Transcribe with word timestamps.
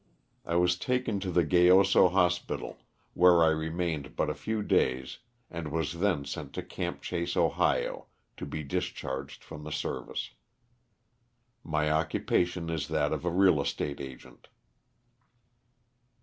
I 0.47 0.55
was 0.55 0.79
taken 0.79 1.19
to 1.19 1.29
the 1.29 1.43
Gayoso 1.45 2.09
Hospital, 2.09 2.79
where 3.13 3.43
I 3.43 3.49
remained 3.49 4.15
but 4.15 4.31
a 4.31 4.33
few 4.33 4.63
days 4.63 5.19
and 5.47 5.71
was 5.71 5.99
then 5.99 6.25
sent 6.25 6.53
to" 6.53 6.63
Camp 6.79 7.03
Chase," 7.03 7.37
Ohio, 7.37 8.07
to 8.37 8.47
be 8.47 8.63
discharged 8.63 9.43
from 9.43 9.63
the 9.63 9.71
service. 9.71 10.31
My 11.63 11.91
occupation 11.91 12.71
is 12.71 12.87
that 12.87 13.13
of 13.13 13.25
a 13.25 13.29
real 13.29 13.61
estate 13.61 14.01
agent. 14.01 14.47